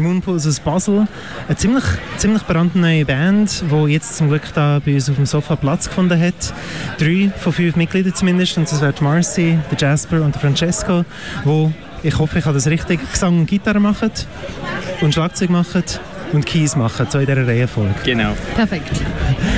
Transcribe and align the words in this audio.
Moonpools 0.00 0.46
aus 0.46 0.60
Basel. 0.60 1.06
Eine 1.46 1.56
ziemlich, 1.56 1.84
ziemlich 2.16 2.42
brandneue 2.42 3.04
Band, 3.04 3.64
die 3.70 3.92
jetzt 3.92 4.16
zum 4.16 4.28
Glück 4.28 4.42
da 4.54 4.80
bei 4.84 4.94
uns 4.94 5.08
auf 5.08 5.16
dem 5.16 5.26
Sofa 5.26 5.56
Platz 5.56 5.88
gefunden 5.88 6.20
hat. 6.20 6.54
Drei 6.98 7.30
von 7.38 7.52
fünf 7.52 7.76
Mitgliedern 7.76 8.14
zumindest. 8.14 8.56
Und 8.58 8.70
das 8.70 8.80
wären 8.80 8.94
Marcy, 9.00 9.58
der 9.70 9.78
Jasper 9.78 10.22
und 10.22 10.34
der 10.34 10.40
Francesco, 10.40 11.04
wo 11.44 11.72
ich 12.02 12.18
hoffe, 12.18 12.38
ich 12.38 12.44
habe 12.44 12.54
das 12.54 12.66
richtig, 12.66 13.00
Gesang 13.10 13.40
und 13.40 13.46
Gitarre 13.46 13.80
machen 13.80 14.12
und 15.00 15.12
Schlagzeug 15.12 15.50
machen 15.50 15.82
und 16.36 16.46
Keys 16.46 16.76
machen, 16.76 17.06
so 17.10 17.18
in 17.18 17.26
dieser 17.26 17.46
Reihenfolge. 17.46 17.94
Genau. 18.04 18.34
Perfekt. 18.54 18.90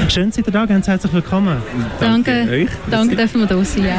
Schön, 0.08 0.28
dass 0.30 0.38
ihr 0.38 0.44
da 0.44 0.64
ganz 0.64 0.86
herzlich 0.88 1.12
willkommen. 1.12 1.58
Danke. 2.00 2.30
Danke 2.46 2.50
euch. 2.52 2.68
Danke, 2.90 3.16
dürfen 3.16 3.40
wir 3.40 3.46
da 3.46 3.62
sein. 3.64 3.84
Ja. 3.84 3.96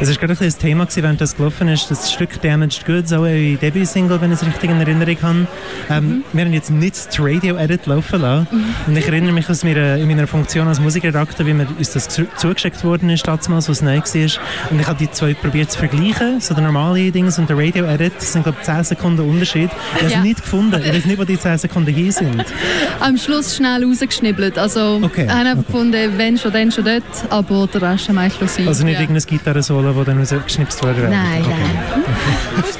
Es 0.00 0.08
war 0.10 0.16
gerade 0.16 0.32
ein 0.34 0.38
das 0.46 0.58
Thema, 0.58 0.84
gewesen, 0.84 1.02
während 1.02 1.20
das 1.20 1.36
gelaufen 1.36 1.68
ist, 1.68 1.90
das 1.90 2.12
Stück 2.12 2.40
«Damaged 2.42 2.84
Goods», 2.84 3.12
auch 3.12 3.20
eure 3.22 3.54
Debüt-Single, 3.56 4.20
wenn 4.20 4.32
ich 4.32 4.40
es 4.42 4.46
richtig 4.46 4.70
in 4.70 4.80
Erinnerung 4.80 5.16
habe. 5.22 5.46
Ähm, 5.88 6.24
Wir 6.32 6.44
haben 6.44 6.52
jetzt 6.52 6.70
nicht 6.70 7.16
die 7.16 7.22
Radio-Edit 7.22 7.86
laufen 7.86 8.20
lassen. 8.20 8.46
Und 8.86 8.96
ich 8.96 9.06
erinnere 9.08 9.32
mich 9.32 9.48
aus 9.48 9.64
meiner, 9.64 9.96
in 9.96 10.06
meiner 10.08 10.26
Funktion 10.26 10.68
als 10.68 10.80
Musikredakteur, 10.80 11.46
wie 11.46 11.54
mir 11.54 11.66
uns 11.78 11.90
das 11.92 12.08
zu- 12.08 12.26
zugeschickt 12.36 12.82
worden 12.84 13.08
ist, 13.10 13.26
damals, 13.26 13.68
was 13.68 13.80
neu 13.82 13.96
war. 13.98 14.70
Und 14.70 14.80
ich 14.80 14.86
habe 14.86 14.98
die 14.98 15.10
zwei 15.10 15.32
probiert 15.34 15.70
zu 15.70 15.78
vergleichen, 15.78 16.40
so 16.40 16.54
der 16.54 16.64
normale 16.64 17.10
Dings 17.12 17.38
und 17.38 17.48
der 17.48 17.56
Radio-Edit. 17.56 18.14
Das 18.18 18.32
sind, 18.32 18.42
glaube 18.42 18.58
ich, 18.60 18.66
10 18.66 18.84
Sekunden 18.84 19.20
Unterschied. 19.28 19.70
Ich 19.94 19.96
habe 19.98 20.06
es 20.06 20.12
Ja. 20.12 20.20
nicht 20.22 20.42
gefunden. 20.42 20.80
Ich 20.84 20.92
weiß 20.92 21.04
nicht, 21.06 21.18
wo 21.18 21.24
die 21.24 21.38
10 21.38 21.56
Sekunden 21.58 21.94
hier 21.94 22.12
sind. 22.16 22.44
Am 23.00 23.16
Schluss 23.16 23.56
schnell 23.56 23.84
rausgeschnibbelt. 23.84 24.58
Also, 24.58 25.00
Okay, 25.02 25.24
wir 25.26 25.32
haben 25.32 25.46
einfach 25.46 25.62
okay. 25.64 25.72
gefunden, 25.72 26.12
wenn 26.16 26.36
schon, 26.38 26.52
dann 26.52 26.72
schon 26.72 26.84
dort. 26.84 27.02
Aber 27.30 27.66
der 27.66 27.82
Rest 27.82 28.08
haben 28.08 28.16
wir 28.16 28.30
lassen. 28.40 28.66
Also 28.68 28.84
nicht 28.84 28.94
ja. 28.94 29.00
irgendein 29.00 29.26
Gitarrensolo, 29.26 29.92
das 29.92 30.04
dann 30.06 30.18
rausgeschnipst 30.18 30.82
wurde. 30.82 31.02
Nein, 31.08 31.42
Okay. 31.42 31.54
nein. 31.94 32.04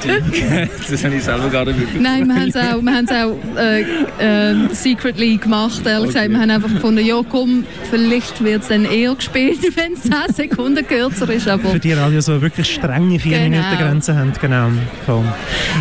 das 0.89 1.03
habe 1.03 1.15
ich 1.15 1.23
selber 1.23 1.49
gar 1.49 1.65
nicht 1.65 1.77
mitbekommen. 1.79 2.03
Nein, 2.03 2.27
wir 2.27 2.35
haben 2.35 2.49
es 2.49 2.55
auch, 2.55 2.81
wir 2.81 2.93
haben 2.93 3.05
es 3.05 3.11
auch 3.11 3.59
äh, 3.59 4.51
äh, 4.51 4.55
secretly 4.73 5.37
gemacht. 5.37 5.81
Ehrlich 5.85 6.07
gesagt, 6.07 6.29
wir 6.29 6.39
haben 6.39 6.49
einfach 6.49 6.69
gefunden, 6.73 7.05
ja 7.05 7.19
komm, 7.29 7.63
vielleicht 7.89 8.43
wird 8.43 8.61
es 8.61 8.67
dann 8.69 8.85
eher 8.85 9.15
gespielt, 9.15 9.59
wenn 9.75 9.93
es 9.93 10.03
10 10.03 10.49
Sekunden 10.49 10.85
kürzer 10.87 11.29
ist. 11.29 11.47
Aber 11.47 11.69
Für 11.69 11.79
die 11.79 11.93
Radios, 11.93 12.25
die 12.25 12.41
wirklich 12.41 12.71
strenge 12.73 13.19
4 13.19 13.37
Genau. 13.37 13.49
Minuten 13.49 13.77
Grenzen 13.77 14.17
haben. 14.17 14.33
Genau. 14.39 14.69
Voll. 15.05 15.23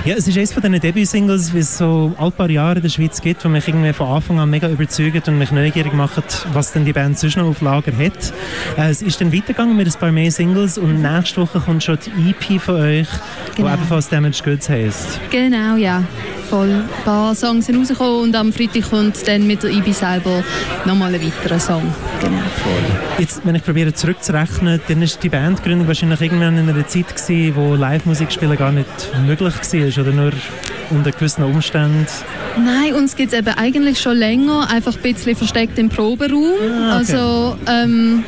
Ja, 0.04 0.14
es 0.16 0.26
ist 0.26 0.36
eines 0.36 0.52
von 0.52 0.62
diesen 0.62 0.80
Debüt-Singles, 0.80 1.54
wie 1.54 1.58
es 1.58 1.78
so 1.78 2.12
ein 2.18 2.32
paar 2.32 2.50
Jahre 2.50 2.76
in 2.76 2.82
der 2.82 2.88
Schweiz 2.88 3.20
gibt, 3.20 3.44
die 3.44 3.48
mich 3.48 3.68
irgendwie 3.68 3.92
von 3.92 4.08
Anfang 4.08 4.41
an 4.41 4.50
mega 4.50 4.68
überzeugt 4.68 5.28
und 5.28 5.38
mich 5.38 5.52
neugierig 5.52 5.92
macht, 5.92 6.46
was 6.52 6.72
denn 6.72 6.84
die 6.84 6.92
Band 6.92 7.18
sonst 7.18 7.36
noch 7.36 7.46
auf 7.46 7.60
Lager 7.60 7.92
hat. 7.96 8.32
Äh, 8.76 8.91
es 8.91 9.02
ist 9.02 9.20
dann 9.20 9.32
weitergegangen 9.32 9.76
mit 9.76 9.86
ein 9.86 9.94
paar 9.98 10.12
mehr 10.12 10.30
Singles 10.30 10.78
und 10.78 11.02
nächste 11.02 11.41
Woche 11.42 11.60
kommt 11.60 11.82
schon 11.84 11.98
die 12.04 12.30
EP 12.30 12.60
von 12.60 12.76
euch, 12.76 13.08
Genau. 13.55 13.69
die 13.69 13.75
ebenfalls 13.75 14.08
Damaged 14.08 14.44
Goods 14.44 14.69
heisst. 14.69 15.20
genau, 15.30 15.77
ja. 15.77 16.02
Voll. 16.48 16.70
Ein 16.70 16.84
paar 17.05 17.34
Songs 17.34 17.66
sind 17.66 17.77
rausgekommen 17.77 18.20
und 18.20 18.36
am 18.36 18.53
Freitag 18.53 18.91
kommt 18.91 19.27
dann 19.27 19.47
mit 19.48 19.64
der 19.64 19.70
IBI 19.70 19.92
selber 19.92 20.44
nochmal 20.84 21.12
ein 21.12 21.20
weiterer 21.20 21.58
Song. 21.58 21.83
Genau. 22.20 22.38
Jetzt, 23.19 23.41
wenn 23.44 23.56
ich 23.56 23.64
probiere 23.64 23.92
zurückzurechnen, 23.92 24.80
dann 24.86 25.03
ist 25.03 25.20
die 25.25 25.28
Bandgründung 25.28 25.88
wahrscheinlich 25.88 26.20
irgendwann 26.20 26.56
in 26.56 26.69
einer 26.69 26.86
Zeit 26.86 27.08
gewesen, 27.08 27.56
wo 27.56 27.75
Live-Musik 27.75 28.30
spielen 28.30 28.56
gar 28.56 28.70
nicht 28.70 28.86
möglich 29.27 29.55
war 29.55 30.03
oder 30.05 30.12
nur 30.12 30.33
unter 30.91 31.10
gewissen 31.10 31.42
Umständen. 31.42 32.06
Nein, 32.64 32.94
uns 32.94 33.16
gibt 33.16 33.33
es 33.33 33.38
eben 33.38 33.55
eigentlich 33.56 34.00
schon 34.00 34.16
länger, 34.16 34.70
einfach 34.70 34.94
ein 34.94 35.03
bisschen 35.03 35.34
versteckt 35.34 35.78
im 35.78 35.88
Proberaum. 35.88 36.53
Ah, 36.60 37.00
okay. 37.00 37.12
Also 37.12 37.56
ähm, 37.66 38.25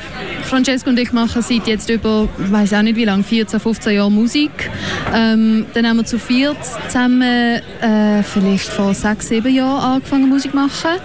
Francesco 0.48 0.90
und 0.90 0.98
ich 0.98 1.12
machen 1.12 1.42
seit 1.42 1.66
jetzt 1.66 1.90
über, 1.90 2.28
ich 2.42 2.50
weiß 2.50 2.72
auch 2.74 2.82
nicht 2.82 2.96
wie 2.96 3.04
lange, 3.04 3.22
14, 3.22 3.60
15 3.60 3.94
Jahre 3.94 4.10
Musik. 4.10 4.70
Ähm, 5.14 5.66
dann 5.74 5.86
haben 5.86 5.98
wir 5.98 6.04
zu 6.04 6.18
viert 6.18 6.56
zusammen 6.86 7.22
äh, 7.22 8.22
vielleicht 8.22 8.68
vor 8.68 8.94
sechs, 8.94 9.28
sieben 9.28 9.54
Jahren 9.54 9.96
angefangen 9.96 10.28
Musik 10.28 10.52
zu 10.52 10.56
machen. 10.56 11.00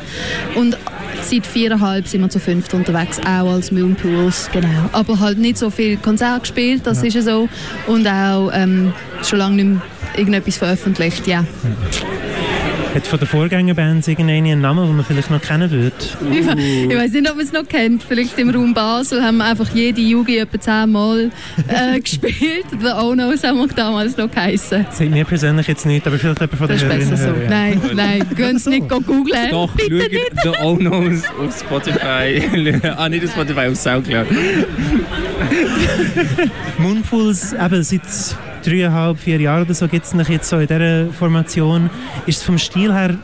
Und 0.55 0.77
seit 1.21 1.45
viereinhalb 1.45 2.07
sind 2.07 2.21
wir 2.21 2.29
zu 2.29 2.39
fünft 2.39 2.73
unterwegs, 2.73 3.19
auch 3.19 3.51
als 3.51 3.71
Moonpools, 3.71 4.49
genau. 4.53 4.89
Aber 4.93 5.19
halt 5.19 5.37
nicht 5.37 5.57
so 5.57 5.69
viel 5.69 5.97
Konzert 5.97 6.43
gespielt, 6.43 6.81
das 6.85 7.03
ist 7.03 7.13
ja 7.13 7.21
so. 7.21 7.49
Und 7.87 8.07
auch 8.07 8.49
ähm, 8.53 8.93
schon 9.23 9.39
lange 9.39 9.55
nicht 9.55 9.65
mehr 9.65 9.81
irgendetwas 10.15 10.57
veröffentlicht, 10.57 11.27
ja. 11.27 11.45
Hat 12.93 13.07
von 13.07 13.17
den 13.17 13.27
Vorgängerbands 13.27 14.07
irgendeinen 14.07 14.45
einen 14.45 14.61
Namen, 14.61 14.85
den 14.85 14.95
man 14.95 15.03
vielleicht 15.03 15.31
noch 15.31 15.41
kennen 15.41 15.71
würde? 15.71 15.95
Ich, 16.31 16.91
ich 16.91 16.95
weiß 16.95 17.11
nicht, 17.13 17.27
ob 17.27 17.37
man 17.37 17.45
es 17.45 17.51
noch 17.51 17.67
kennt. 17.67 18.03
Vielleicht 18.03 18.37
im 18.37 18.51
Raum 18.51 18.75
Basel 18.75 19.23
haben 19.23 19.37
wir 19.37 19.45
einfach 19.45 19.67
jede 19.73 19.99
Jugend 19.99 20.37
etwa 20.37 20.59
zehnmal 20.59 21.31
äh, 21.67 21.99
gespielt. 22.01 22.65
The 22.79 22.89
Onos 22.89 23.43
haben 23.43 23.57
wir 23.57 23.67
damals 23.67 24.15
noch 24.15 24.29
geheissen. 24.29 24.85
Sagt 24.91 25.09
mir 25.09 25.25
persönlich 25.25 25.67
jetzt 25.67 25.87
nicht, 25.87 26.05
aber 26.05 26.19
vielleicht 26.19 26.39
jemand 26.39 26.57
von 26.59 26.69
ist 26.69 26.83
Hörerinnen 26.83 27.09
besser 27.09 27.17
so. 27.17 27.29
hören, 27.29 27.41
ja. 27.41 27.49
Nein, 27.49 27.81
nein, 27.95 28.27
gehen 28.35 28.59
Sie 28.59 28.69
nicht 28.69 28.89
googeln. 28.89 29.49
Doch, 29.49 29.73
Bitte 29.75 29.99
schaut 29.99 30.11
nicht. 30.11 30.43
The 30.43 30.49
Onos 30.61 31.23
auf 31.39 31.59
Spotify. 31.59 32.79
ah, 32.95 33.09
nicht 33.09 33.25
auf 33.25 33.31
Spotify, 33.31 33.67
auf 33.71 33.75
Soundcloud. 33.75 34.27
Moonpools, 36.77 37.53
eben 37.53 37.83
seit 37.83 38.01
dreieinhalb, 38.65 39.19
vier 39.19 39.39
Jahren 39.39 39.63
oder 39.63 39.73
so 39.73 39.87
gibt 39.87 40.05
es 40.05 40.27
jetzt 40.27 40.49
so 40.49 40.57
in 40.57 40.67
dieser 40.67 41.07
Formation. 41.07 41.89
Ist 42.25 42.37
es 42.37 42.43
vom 42.43 42.57
Stil 42.57 42.93
her 42.93 43.15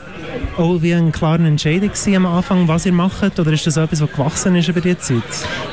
auch 0.58 0.82
wie 0.82 0.94
eine 0.94 1.12
klare 1.12 1.46
Entscheidung 1.46 1.92
am 2.16 2.26
Anfang, 2.26 2.68
was 2.68 2.86
ihr 2.86 2.92
macht? 2.92 3.40
Oder 3.40 3.52
ist 3.52 3.66
das 3.66 3.78
etwas, 3.78 4.02
was 4.02 4.12
gewachsen 4.12 4.56
ist 4.56 4.68
über 4.68 4.82
die 4.82 4.98
Zeit? 4.98 5.24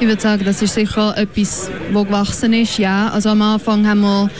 Ich 0.00 0.06
würde 0.06 0.20
sagen, 0.20 0.44
das 0.44 0.62
ist 0.62 0.74
sicher 0.74 1.16
etwas, 1.16 1.70
das 1.92 2.04
gewachsen 2.04 2.52
ist. 2.52 2.78
Ja, 2.78 3.08
also 3.08 3.30
am 3.30 3.42
Anfang 3.42 3.86
haben 3.86 4.00
wir 4.00 4.30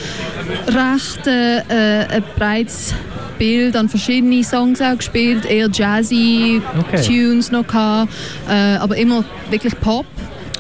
recht 0.69 1.27
äh, 1.27 1.59
äh, 1.59 2.07
ein 2.09 2.25
breites 2.37 2.95
Bild 3.39 3.77
an 3.77 3.89
verschiedene 3.89 4.43
Songs 4.43 4.81
auch 4.81 4.97
gespielt, 4.97 5.45
eher 5.45 5.69
jazzy 5.71 6.63
Okay. 6.79 7.03
Tunes 7.03 7.51
noch 7.51 7.67
gehabt, 7.67 8.13
äh, 8.49 8.77
aber 8.77 8.97
immer 8.97 9.25
wirklich 9.51 9.79
Pop. 9.81 10.07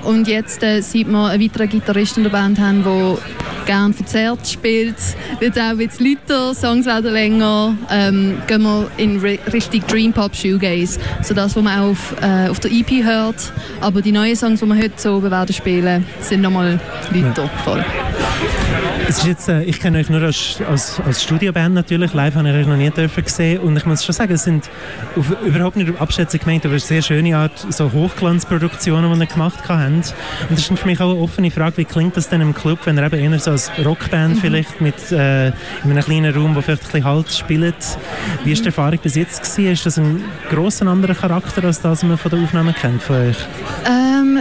Und 0.07 0.29
jetzt, 0.29 0.63
äh, 0.63 0.81
seit 0.83 1.07
wir 1.09 1.27
einen 1.27 1.43
weiteren 1.43 1.69
Gitarristen 1.69 2.21
in 2.21 2.25
der 2.25 2.31
Band 2.31 2.59
haben, 2.61 2.85
der 2.85 3.19
gerne 3.67 3.93
verzerrt 3.93 4.47
spielt, 4.47 4.95
wird 5.41 5.57
es 5.57 5.63
auch 5.63 5.77
ein 5.77 5.91
lauter, 5.99 6.55
Songs 6.55 6.87
werden 6.87 7.13
länger, 7.13 7.77
ähm, 7.91 8.39
gehen 8.47 8.63
wir 8.63 8.87
in 8.97 9.21
Ri- 9.21 9.41
Richtung 9.53 9.83
Dream 9.89 10.13
Pop 10.13 10.37
Shoegaze, 10.37 11.01
so 11.23 11.35
das, 11.35 11.57
was 11.57 11.63
man 11.65 11.81
auch 11.81 11.91
auf, 11.91 12.15
äh, 12.23 12.49
auf 12.49 12.61
der 12.61 12.71
EP 12.71 13.03
hört. 13.05 13.53
Aber 13.81 14.01
die 14.03 14.13
neuen 14.13 14.37
Songs, 14.37 14.61
die 14.61 14.67
wir 14.67 14.77
heute 14.77 14.93
so 14.97 15.21
werden 15.23 15.53
spielen, 15.53 16.07
sind 16.21 16.43
nochmal 16.43 16.79
lauter. 17.13 17.51
Voll. 17.65 17.85
Es 19.09 19.19
ist 19.19 19.27
jetzt, 19.27 19.49
äh, 19.49 19.63
ich 19.63 19.79
kenne 19.79 19.99
euch 19.99 20.11
nur 20.11 20.21
als, 20.21 20.61
als, 20.69 21.01
als 21.01 21.23
Studioband 21.23 21.77
natürlich, 21.77 22.13
live 22.13 22.35
habe 22.35 22.49
ich 22.49 22.55
euch 22.57 22.67
noch 22.67 22.77
nie 22.77 22.91
dürfen 22.91 23.23
sehen 23.27 23.61
und 23.61 23.77
ich 23.77 23.87
muss 23.87 24.05
schon 24.05 24.13
sagen, 24.13 24.33
es 24.33 24.43
sind 24.43 24.69
auf, 25.15 25.31
überhaupt 25.45 25.77
nicht 25.77 26.01
abschätzig 26.01 26.41
gemeint, 26.41 26.65
aber 26.65 26.73
eine 26.73 26.81
sehr 26.81 27.03
schöne 27.03 27.37
Art, 27.37 27.67
so 27.71 27.93
Hochglanzproduktionen, 27.93 29.13
die 29.13 29.21
ihr 29.21 29.27
gemacht 29.27 29.61
habt. 29.69 29.81
Und 29.87 30.13
das 30.51 30.59
ist 30.59 30.77
für 30.77 30.87
mich 30.87 31.01
auch 31.01 31.13
eine 31.13 31.21
offene 31.21 31.53
Frage, 31.53 31.77
wie 31.77 31.85
klingt 31.85 32.17
das 32.17 32.29
denn 32.29 32.41
im 32.41 32.53
Club, 32.53 32.81
wenn 32.85 32.99
ihr 32.99 33.05
eben 33.05 33.33
eher 33.33 33.39
so 33.39 33.53
als 33.53 33.71
Rockband 33.85 34.41
vielleicht 34.41 34.81
mit 34.81 35.13
äh, 35.13 35.49
in 35.49 35.53
einem 35.85 36.03
kleinen 36.03 36.35
Raum, 36.35 36.57
wo 36.57 36.61
vielleicht 36.61 36.83
ein 36.83 36.87
bisschen 36.87 37.05
Halt 37.05 37.33
spielt. 37.33 37.99
Wie 38.43 38.53
ist 38.53 38.63
die 38.63 38.67
Erfahrung 38.67 38.99
bis 39.01 39.15
jetzt 39.15 39.41
gewesen? 39.41 39.73
Ist 39.73 39.87
das 39.87 39.99
ein 39.99 40.25
grosser 40.51 40.89
anderer 40.89 41.15
Charakter, 41.15 41.63
als 41.63 41.81
das, 41.81 41.99
was 41.99 42.03
man 42.03 42.19
von 42.19 42.31
der 42.33 42.41
Aufnahme 42.41 42.73
kennt 42.73 43.03
von 43.03 43.17
euch? 43.17 43.37
Ähm, 43.87 44.41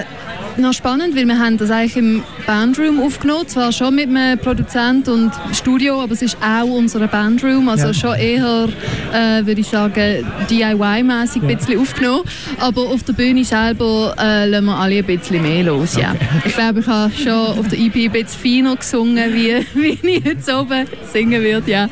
noch 0.58 0.74
spannend, 0.74 1.16
weil 1.16 1.26
wir 1.26 1.38
haben 1.40 1.58
das 1.58 1.70
eigentlich 1.72 1.98
im 1.98 2.24
Bandroom 2.46 3.02
aufgenommen, 3.02 3.48
zwar 3.48 3.72
schon 3.72 3.96
mit 3.96 4.08
einem 4.10 4.38
Produzent 4.40 5.08
und 5.08 5.32
Studio, 5.54 6.02
aber 6.02 6.14
es 6.14 6.22
ist 6.22 6.38
auch 6.42 6.66
unser 6.66 7.06
Bandroom, 7.08 7.68
also 7.70 7.88
Ja. 7.88 7.94
schon 7.94 8.16
eher, 8.16 8.68
äh, 9.14 9.46
würde 9.46 9.62
ich 9.62 9.68
sagen, 9.68 10.26
DIY-mäßig 10.50 11.42
ein 11.44 11.58
bisschen 11.58 11.80
aufgenommen, 11.80 12.24
aber 12.60 12.82
auf 12.82 13.04
der 13.04 13.14
Bühne 13.14 13.44
selber 13.44 14.16
äh, 14.20 14.48
lassen 14.48 14.66
wir 14.66 14.76
alle 14.78 14.98
ein 14.98 15.06
bisschen 15.06 15.42
mehr 15.42 15.64
los, 15.64 15.96
ja. 15.96 16.16
Ich 16.46 16.56
glaube, 16.56 16.80
ich 16.82 16.88
habe 16.88 17.12
schon 17.14 17.34
auf 17.60 17.68
der 17.68 17.80
EP 17.80 17.96
ein 18.06 18.12
bisschen 18.12 18.40
feiner 18.64 18.76
gesungen, 18.76 19.34
wie, 19.34 19.66
wie 19.74 20.00
ich 20.18 20.24
jetzt 20.26 20.52
oben 20.54 20.86
singen 21.12 21.42
würde, 21.44 21.70
ja. 21.72 21.88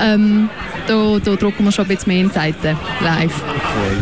Ähm, 0.00 0.48
da, 0.86 1.18
da 1.22 1.36
drücken 1.36 1.64
wir 1.64 1.72
schon 1.72 1.84
ein 1.84 1.88
bisschen 1.88 2.12
mehr 2.12 2.22
in 2.22 2.28
die 2.28 2.34
Seite, 2.34 2.76
live. 3.00 3.42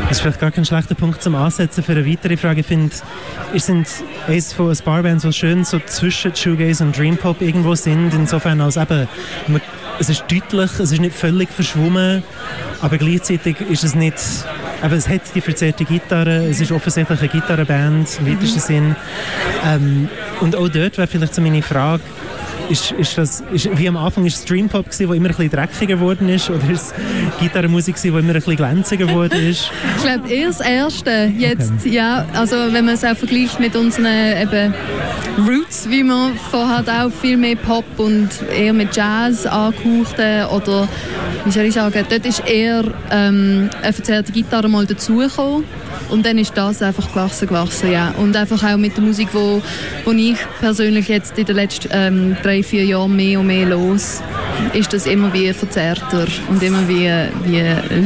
Das 0.03 0.13
ist 0.13 0.21
vielleicht 0.21 0.41
gar 0.41 0.51
kein 0.51 0.65
schlechter 0.65 0.95
Punkt 0.95 1.23
zum 1.23 1.35
Ansetzen 1.35 1.83
für 1.83 1.93
eine 1.93 2.07
weitere 2.07 2.37
Frage. 2.37 2.61
Ich 2.61 2.67
finde, 2.67 2.95
ihr 3.53 3.61
sind 3.61 3.87
eines 4.27 4.53
von 4.53 4.71
ein 4.71 4.79
paar 4.79 5.03
Bands, 5.03 5.25
die 5.25 5.33
schön 5.33 5.65
so 5.65 5.81
zwischen 5.81 6.35
Shoegaze 6.35 6.85
und 6.85 6.97
Dream 6.97 7.17
Pop 7.17 7.41
irgendwo 7.41 7.75
sind. 7.75 8.13
Insofern 8.15 8.61
als 8.61 8.77
eben, 8.77 9.09
man, 9.49 9.61
es 9.99 10.09
ist 10.09 10.25
deutlich, 10.29 10.71
es 10.79 10.93
ist 10.93 11.01
nicht 11.01 11.15
völlig 11.15 11.49
verschwommen, 11.51 12.23
aber 12.83 12.99
gleichzeitig 12.99 13.61
ist 13.63 13.85
es 13.85 13.95
nicht, 13.95 14.17
aber 14.83 14.97
es 14.97 15.09
hat 15.09 15.23
die 15.35 15.41
verzerrte 15.41 15.85
Gitarre, 15.85 16.47
es 16.47 16.61
ist 16.61 16.73
offensichtlich 16.73 17.21
eine 17.21 17.29
Gitarrenband 17.29 18.09
im 18.21 18.27
weitesten 18.27 18.61
Sinn. 18.61 18.97
Ähm, 19.65 20.09
und 20.41 20.57
auch 20.57 20.69
dort 20.69 20.99
wäre 20.99 21.07
vielleicht 21.07 21.35
so 21.35 21.43
meine 21.43 21.63
Frage, 21.63 22.03
ist, 22.69 22.93
ist 22.93 23.19
das, 23.19 23.43
ist, 23.53 23.69
wie 23.79 23.89
am 23.89 23.97
Anfang 23.97 24.25
ist 24.27 24.37
es 24.37 24.45
Dream 24.45 24.69
Pop 24.69 24.87
gewesen, 24.87 25.09
wo 25.09 25.13
immer 25.13 25.29
ein 25.29 25.35
bisschen 25.35 25.51
dreckiger 25.51 25.97
geworden 25.97 26.29
ist, 26.29 26.51
oder 26.51 26.71
ist 26.71 26.95
Gitarrenmusik 27.41 27.97
gewesen, 27.97 28.15
wo 28.15 28.19
immer 28.19 28.31
ein 28.31 28.35
bisschen 28.35 28.57
glänziger 28.57 29.07
geworden 29.07 29.39
ist? 29.49 29.71
Ich 29.97 30.03
glaube, 30.03 30.29
eher 30.29 30.49
das 30.49 30.61
Erste 30.61 31.33
jetzt, 31.37 31.85
ja. 31.85 32.27
Also 32.33 32.57
wenn 32.71 32.85
man 32.85 32.95
es 32.95 33.05
auch 33.05 33.17
vergleicht 33.17 33.61
mit 33.61 33.77
unseren 33.77 34.07
eben 34.07 34.75
Roots, 35.39 35.89
wie 35.91 36.03
man 36.03 36.35
vorher 36.51 36.85
auch 37.05 37.11
viel 37.11 37.37
mehr 37.37 37.57
Pop 37.57 37.85
und 37.97 38.29
eher 38.57 38.73
mit 38.73 38.95
Jazz 38.95 39.47
angehauchten 39.47 40.47
oder 40.47 40.89
wie 41.45 41.51
soll 41.51 41.65
ich 41.65 41.75
sagen, 41.75 42.05
dort 42.09 42.25
ist 42.27 42.43
eher 42.49 42.85
ähm, 43.11 43.69
eine 43.83 43.93
verzerrte 43.93 44.33
Gitarre 44.33 44.69
mal 44.69 44.87
dazugekommen 44.87 45.65
und 46.11 46.25
dann 46.25 46.39
ist 46.39 46.57
das 46.57 46.83
einfach 46.83 47.09
gewachsen, 47.09 47.49
gewachsen, 47.49 47.93
ja. 47.93 48.15
Und 48.19 48.37
einfach 48.37 48.63
auch 48.65 48.77
mit 48.77 48.97
der 48.97 49.05
Musik, 49.05 49.29
wo, 49.33 49.61
wo 50.05 50.13
ich 50.13 50.37
persönlich 50.61 51.09
jetzt 51.09 51.39
in 51.39 51.45
den 51.45 51.57
letzten 51.57 51.89
ähm, 51.93 52.37
drei, 52.43 52.63
vier 52.63 52.85
Jahren 52.85 53.15
mehr 53.15 53.41
und 53.41 53.47
mehr 53.47 53.67
los, 53.67 54.23
ist 54.73 54.93
das 54.93 55.07
immer 55.07 55.33
wie 55.33 55.53
verzerrter 55.53 56.27
und 56.49 56.63
immer 56.63 56.87
wie, 56.89 57.11
wie 57.45 57.61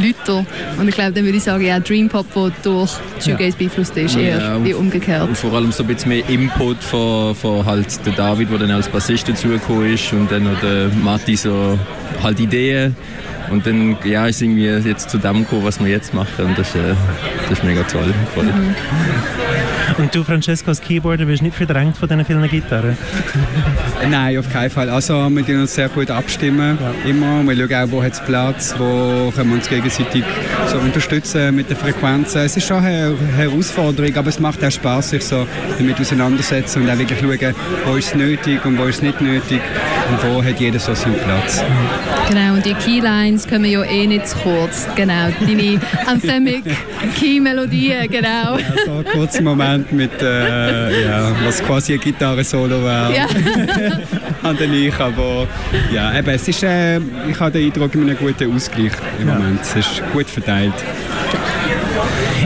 lauter. 0.08 0.44
Und 0.78 0.88
ich 0.88 0.94
glaube, 0.94 1.12
dann 1.12 1.24
würde 1.24 1.36
ich 1.38 1.44
sagen, 1.44 1.64
ja, 1.64 1.78
Dream 1.78 2.08
Pop, 2.08 2.26
der 2.34 2.50
durch 2.62 2.90
Shoegaze 3.24 3.56
beeinflusst 3.56 3.96
ist, 3.96 4.16
eher 4.16 4.38
Ja, 4.40 4.56
und- 4.56 4.64
wie 4.64 4.74
umgekehrt. 4.74 5.28
Und 5.28 5.36
vor 5.36 5.52
allem 5.52 5.70
so 5.72 5.82
ein 5.82 5.86
bisschen 5.88 6.08
mehr 6.10 6.28
Input 6.28 6.82
von, 6.82 7.34
von 7.34 7.64
halt 7.64 8.04
der 8.06 8.12
David, 8.14 8.50
der 8.50 8.58
dann 8.58 8.70
als 8.72 8.88
Bassist 8.88 9.28
dazugekommen 9.28 9.92
ist 9.94 10.12
und 10.12 10.30
dann 10.30 10.44
noch 10.44 10.58
der 10.60 10.88
Matti 11.02 11.36
so 11.36 11.78
halt 12.22 12.40
Ideen. 12.40 12.96
Und 13.50 13.66
dann 13.66 13.96
ja, 14.04 14.26
ist 14.26 14.42
irgendwie 14.42 14.66
jetzt 14.66 15.10
zu 15.10 15.18
dem 15.18 15.40
gekommen, 15.40 15.64
was 15.64 15.80
wir 15.80 15.88
jetzt 15.88 16.14
machen 16.14 16.46
und 16.46 16.58
das 16.58 16.68
ist, 16.68 16.76
äh, 16.76 16.94
das 17.48 17.58
ist 17.58 17.64
mega 17.64 17.82
toll. 17.82 18.12
Voll. 18.34 18.46
Und 19.96 20.14
du, 20.14 20.22
Francesco, 20.22 20.70
als 20.70 20.80
Keyboarder, 20.80 21.24
bist 21.24 21.42
nicht 21.42 21.56
verdrängt 21.56 21.96
von 21.96 22.08
diesen 22.08 22.24
vielen 22.24 22.48
Gitarren? 22.48 22.96
Nein, 24.10 24.38
auf 24.38 24.50
keinen 24.52 24.70
Fall. 24.70 24.90
Also 24.90 25.28
wir 25.28 25.44
tun 25.44 25.60
uns 25.62 25.74
sehr 25.74 25.88
gut 25.88 26.10
abstimmen, 26.10 26.78
immer. 27.04 27.42
Wir 27.42 27.68
schauen 27.68 27.74
auch, 27.74 27.92
wo 27.92 28.02
hat 28.02 28.12
es 28.12 28.20
Platz, 28.20 28.74
wo 28.78 29.32
können 29.34 29.50
wir 29.50 29.56
uns 29.56 29.68
gegenseitig 29.68 30.24
so 30.70 30.78
unterstützen 30.78 31.54
mit 31.54 31.70
den 31.70 31.76
Frequenzen. 31.76 32.42
Es 32.42 32.56
ist 32.56 32.66
schon 32.66 32.78
eine 32.84 33.16
Herausforderung, 33.36 34.14
aber 34.16 34.28
es 34.28 34.38
macht 34.38 34.64
auch 34.64 34.70
Spaß, 34.70 35.10
sich 35.10 35.24
so 35.24 35.46
damit 35.78 36.00
auseinandersetzen 36.00 36.82
und 36.82 36.90
auch 36.90 36.98
wirklich 36.98 37.18
schauen, 37.18 37.54
wo 37.86 37.96
ist 37.96 38.08
es 38.08 38.14
nötig 38.14 38.64
und 38.64 38.78
wo 38.78 38.84
ist 38.84 38.96
es 38.96 39.02
nicht 39.02 39.20
nötig 39.20 39.60
und 40.10 40.30
wo 40.30 40.42
hat 40.42 40.60
jeder 40.60 40.78
so 40.78 40.94
seinen 40.94 41.16
Platz. 41.16 41.62
Genau, 42.28 42.54
und 42.54 42.64
die 42.64 42.74
Keylines 42.74 43.37
kommen 43.46 43.66
ja 43.66 43.82
eh 43.84 44.06
nicht 44.06 44.26
zu 44.26 44.36
kurz. 44.38 44.88
Genau, 44.96 45.28
deine 45.40 45.80
Anthemic 46.06 46.64
Key-Melodien, 47.18 48.08
genau. 48.10 48.54
Also 48.54 48.98
ein 48.98 49.04
kurzer 49.04 49.42
Moment 49.42 49.92
mit, 49.92 50.22
äh, 50.22 51.04
ja, 51.04 51.32
was 51.44 51.62
quasi 51.62 51.94
ein 51.94 52.00
Gitarre-Solo 52.00 52.82
wäre. 52.82 53.14
Ja. 53.14 53.26
an 54.42 54.56
den 54.56 54.72
ich, 54.72 54.98
aber 54.98 55.46
ja, 55.92 56.18
eben, 56.18 56.30
es 56.30 56.48
ist, 56.48 56.62
äh, 56.62 56.98
ich 57.28 57.38
habe 57.38 57.52
den 57.52 57.66
Eindruck, 57.66 57.94
in 57.94 58.02
einem 58.02 58.16
guten 58.16 58.54
Ausgleich 58.54 58.92
im 59.20 59.28
Moment. 59.28 59.60
Es 59.62 59.76
ist 59.76 60.02
gut 60.12 60.26
verteilt. 60.26 60.74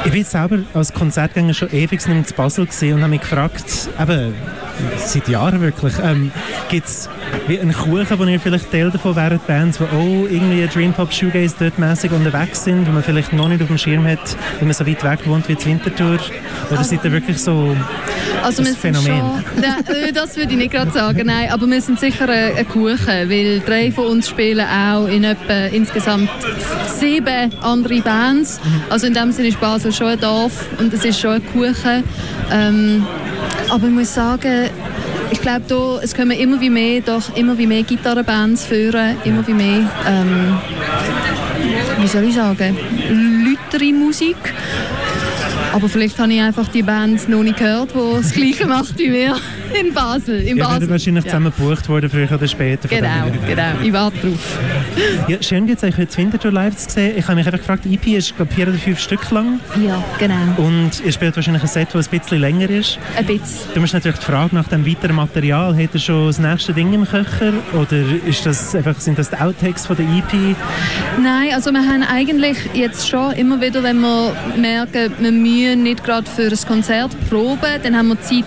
Ich 0.05 0.11
bin 0.11 0.25
selber 0.25 0.59
als 0.75 0.93
Konzertgänger 0.93 1.55
schon 1.55 1.71
ewig 1.71 2.01
in 2.07 2.25
Basel 2.37 2.67
gesehen 2.67 2.95
und 2.95 3.03
habe 3.03 3.11
mich 3.11 3.21
gefragt, 3.21 3.89
eben, 4.01 4.35
seit 4.97 5.29
Jahren 5.29 5.61
wirklich, 5.61 5.95
ähm, 6.03 6.31
gibt 6.69 6.87
es 6.87 7.09
einen 7.49 7.73
Kuchen, 7.73 8.19
wo 8.19 8.25
ihr 8.25 8.41
vielleicht 8.41 8.71
Teil 8.71 8.91
davon 8.91 9.17
wären, 9.17 9.41
Bands, 9.47 9.79
die 9.79 9.85
auch 9.85 10.27
irgendwie 10.31 10.67
Dream 10.67 10.93
Pop 10.93 11.13
Shoegaze 11.13 11.55
dort 11.59 11.79
mäßig 11.79 12.13
unterwegs 12.13 12.65
sind, 12.65 12.87
wo 12.87 12.93
man 12.93 13.03
vielleicht 13.03 13.33
noch 13.33 13.49
nicht 13.49 13.63
auf 13.63 13.69
dem 13.69 13.79
Schirm 13.79 14.07
hat, 14.07 14.37
wenn 14.59 14.69
man 14.69 14.75
so 14.75 14.87
weit 14.87 15.03
weg 15.05 15.27
wohnt 15.27 15.49
wie 15.49 15.53
in 15.53 15.65
Winterthur? 15.65 16.19
Oder 16.71 16.85
seid 16.85 17.05
ihr 17.05 17.13
wirklich 17.13 17.39
so 17.39 17.77
Also 18.43 18.63
sind 18.63 18.77
Phänomen. 18.79 19.21
schon, 19.57 19.95
äh, 19.95 20.13
das 20.13 20.37
würde 20.37 20.53
ich 20.53 20.59
nicht 20.59 20.73
gerade 20.73 20.91
sagen, 20.91 21.27
nein, 21.27 21.51
aber 21.51 21.67
wir 21.67 21.81
sind 21.81 21.99
sicher 21.99 22.29
ein, 22.29 22.57
ein 22.57 22.69
Kuchen, 22.69 23.07
weil 23.07 23.61
drei 23.61 23.91
von 23.91 24.07
uns 24.07 24.29
spielen 24.29 24.67
auch 24.67 25.07
in 25.07 25.25
etwa 25.25 25.67
insgesamt 25.67 26.31
sieben 26.87 27.53
andere 27.63 28.01
Bands. 28.01 28.61
Also 28.91 29.07
in 29.07 29.15
dem 29.15 29.33
Sinne 29.33 29.49
ist 29.49 29.61
Basel 29.61 29.93
schon 29.93 30.09
ein 30.09 30.21
Dorf 30.21 30.67
und 30.79 30.93
es 30.93 31.05
ist 31.05 31.21
schon 31.21 31.33
ein 31.33 31.47
Kuchen. 31.53 32.05
Ähm, 32.51 33.07
aber 33.73 33.87
ich 33.87 33.93
muss 33.93 34.13
sagen, 34.13 34.69
ich 35.31 35.41
glaube, 35.41 35.63
da, 35.67 35.99
es 36.03 36.15
kommen 36.15 36.33
immer 36.33 36.61
wie 36.61 36.69
mehr, 36.69 37.01
doch 37.01 37.35
immer 37.35 37.57
wie 37.57 37.67
mehr 37.67 37.83
Gitarrenbands 37.83 38.67
führen, 38.67 39.17
immer 39.25 39.47
wie 39.47 39.55
mehr, 39.55 39.91
ähm, 40.07 40.59
wie 41.99 42.07
soll 42.07 42.25
ich 42.25 42.35
sagen, 42.35 42.77
Musik. 43.99 44.37
Aber 45.73 45.89
vielleicht 45.89 46.19
habe 46.19 46.33
ich 46.33 46.41
einfach 46.41 46.69
die 46.69 46.83
Band 46.83 47.29
noch 47.29 47.43
nicht 47.43 47.57
gehört, 47.59 47.93
die 47.95 48.17
das 48.23 48.33
Gleiche 48.33 48.67
macht 48.67 48.99
wie 48.99 49.11
wir 49.13 49.37
in 49.81 49.95
Basel. 49.95 50.41
In 50.41 50.59
Ihr 50.59 50.65
Basel. 50.65 50.91
wahrscheinlich 50.91 51.25
Ja. 51.25 51.31
zusammen 51.31 51.53
gebucht 51.57 51.89
worden, 51.89 52.11
früher 52.11 52.31
oder 52.31 52.47
später. 52.47 52.89
Genau, 52.89 53.31
genau. 53.47 53.73
Ich 53.83 53.93
warte 53.93 54.19
drauf. 54.19 54.59
Ja, 55.29 55.43
schön 55.43 55.67
es 55.69 55.83
euch 55.83 55.97
heute 55.97 56.15
Winterthur 56.19 56.53
live 56.53 56.77
zu 56.77 56.91
sehen. 56.91 57.15
Ich 57.17 57.25
habe 57.25 57.37
mich 57.37 57.47
einfach 57.47 57.59
gefragt, 57.59 57.85
die 57.87 57.95
EP 57.95 58.07
ist 58.19 58.37
glaube 58.37 58.53
vier 58.53 58.69
oder 58.69 58.77
fünf 58.77 58.99
Stück 59.01 59.31
lang 59.31 59.61
Ja, 59.83 60.03
genau. 60.19 60.35
und 60.59 60.91
ihr 61.05 61.13
spielt 61.13 61.35
wahrscheinlich 61.37 61.63
ein 61.63 61.69
Set, 61.69 61.89
das 61.93 62.13
ein 62.13 62.19
bisschen 62.19 62.39
länger 62.41 62.69
ist. 62.69 62.99
Ein 63.17 63.25
bisschen. 63.25 63.45
Du 63.75 63.81
musst 63.81 63.95
natürlich 63.95 64.19
die 64.19 64.25
Frage 64.27 64.55
nach 64.55 64.69
dem 64.69 64.87
weiteren 64.87 65.17
Material, 65.17 65.75
hat 65.75 65.91
er 65.95 66.01
schon 66.01 66.27
das 66.27 66.39
nächste 66.39 66.75
Ding 66.75 66.93
im 66.93 67.07
Köcher 67.07 67.53
oder 67.73 68.03
ist 68.27 68.45
das 68.45 68.75
einfach, 68.75 69.01
sind 69.01 69.19
das 69.19 69.31
die 69.31 69.37
Outtakes 69.37 69.87
von 69.87 69.97
der 69.97 70.05
EP? 70.07 70.55
Nein, 71.23 71.55
also 71.55 71.71
wir 71.73 71.81
haben 71.81 72.03
eigentlich 72.03 72.59
jetzt 72.75 73.09
schon 73.09 73.33
immer 73.33 73.59
wieder, 73.61 73.83
wenn 73.83 74.01
wir 74.01 74.37
merken, 74.59 75.13
wir 75.19 75.33
müssen 75.33 75.62
nicht 75.77 76.05
gerade 76.05 76.29
für 76.29 76.49
ein 76.49 76.67
Konzert 76.67 77.11
proben, 77.29 77.81
dann 77.83 77.97
haben 77.97 78.09
wir 78.09 78.21
Zeit, 78.21 78.45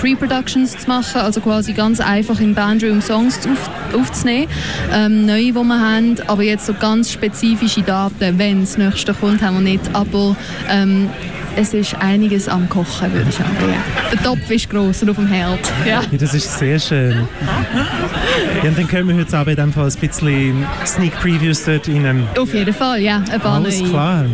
Pre-Productions 0.00 0.78
zu 0.78 0.88
machen, 0.88 1.20
also 1.20 1.40
quasi 1.40 1.72
ganz 1.72 2.00
einfach 2.00 2.40
in 2.40 2.54
Bandroom 2.54 3.00
Songs 3.00 3.40
auf, 3.46 3.70
aufzunehmen, 3.94 4.48
ähm, 4.92 5.26
neue, 5.26 5.52
die 5.52 5.52
wir 5.52 5.80
haben, 5.80 6.16
aber 6.26 6.42
jetzt 6.42 6.66
so 6.66 6.74
ganz 6.74 7.10
spezifische 7.10 7.82
Daten, 7.82 8.38
wenn 8.38 8.60
das 8.60 8.78
nächste 8.78 9.14
kommt, 9.14 9.42
haben 9.42 9.56
wir 9.56 9.72
nicht, 9.72 9.82
aber 9.92 10.36
ähm, 10.68 11.10
es 11.56 11.74
ist 11.74 11.94
einiges 12.00 12.48
am 12.48 12.68
Kochen, 12.68 13.12
würde 13.12 13.28
ich 13.28 13.36
sagen. 13.36 13.50
Ja. 13.60 14.10
Der 14.12 14.22
Topf 14.22 14.50
ist 14.50 14.70
gross 14.70 15.02
und 15.02 15.10
auf 15.10 15.16
dem 15.16 15.26
Herd. 15.26 15.60
Ja. 15.86 16.02
Ja, 16.10 16.18
das 16.18 16.34
ist 16.34 16.58
sehr 16.58 16.78
schön. 16.78 17.26
Ja, 18.62 18.68
und 18.68 18.78
dann 18.78 18.86
können 18.88 19.08
wir 19.08 19.16
heute 19.16 19.36
Abend 19.36 19.58
in 19.58 19.64
dem 19.64 19.72
Fall 19.72 19.88
ein 19.88 20.08
bisschen 20.08 20.66
Sneak 20.86 21.14
Previews 21.20 21.64
dort 21.64 21.88
rein. 21.88 22.26
Auf 22.38 22.54
jeden 22.54 22.74
Fall, 22.74 23.00
ja. 23.00 23.22
Ein 23.30 23.40
paar 23.40 23.56
Alles 23.56 23.80
neue. 23.80 23.90
klar. 23.90 24.24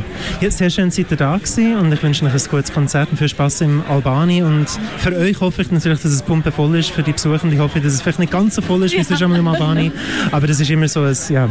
Ja, 0.41 0.51
sehr 0.51 0.71
schön, 0.71 0.91
seid 0.91 1.11
ihr 1.11 1.17
da 1.17 1.37
gewesen 1.37 1.77
und 1.77 1.93
ich 1.93 2.03
wünsche 2.03 2.25
euch 2.25 2.33
ein 2.33 2.41
gutes 2.51 2.73
Konzert 2.73 3.09
und 3.11 3.17
viel 3.19 3.29
Spaß 3.29 3.63
im 3.63 3.83
Albani 3.89 4.43
und 4.43 4.67
für 4.99 5.15
euch 5.17 5.41
hoffe 5.41 5.63
ich 5.63 5.71
natürlich, 5.71 6.01
dass 6.01 6.13
es 6.13 6.23
pumpevoll 6.23 6.77
ist 6.77 6.91
für 6.91 7.03
die 7.03 7.13
Besucher 7.13 7.45
und 7.45 7.53
ich 7.53 7.59
hoffe, 7.59 7.81
dass 7.81 7.93
es 7.93 8.03
vielleicht 8.03 8.19
nicht 8.19 8.33
ganz 8.33 8.55
so 8.55 8.63
voll 8.63 8.85
ist, 8.85 8.95
wie 8.95 8.99
es 9.01 9.11
ist 9.11 9.23
einmal 9.23 9.39
im 9.39 9.49
Albani, 9.49 9.91
aber 10.31 10.47
das 10.47 10.61
ist 10.61 10.71
immer 10.71 10.89
so 10.89 11.03
ein, 11.03 11.17
ja, 11.31 11.49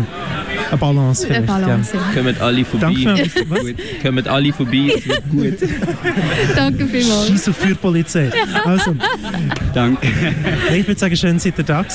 eine 0.70 0.78
Balance 0.78 1.28
Eine. 1.28 1.46
Balance, 1.46 1.96
ja. 1.96 2.02
Kommen 2.14 2.36
alle 2.40 2.64
Danke 2.80 3.30
vorbei. 3.30 3.46
was? 3.50 4.04
Kommen 4.04 4.28
alle 4.28 4.54
vorbei. 4.54 4.92
es 4.98 5.08
wird 5.08 5.30
gut. 5.30 5.57
Danke 6.56 6.86
vielmals. 6.88 7.28
Scheiß 7.28 7.50
auf 7.50 7.58
Feuerpolizei. 7.58 8.32
Also, 8.66 8.96
Danke. 9.74 10.08
ich 10.76 10.88
würde 10.88 11.00
sagen, 11.00 11.16
schön, 11.16 11.40
seid 11.40 11.58
ihr 11.58 11.64
da 11.64 11.88